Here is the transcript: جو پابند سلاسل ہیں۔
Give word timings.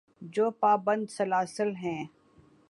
جو 0.33 0.51
پابند 0.51 1.09
سلاسل 1.09 1.75
ہیں۔ 1.75 2.05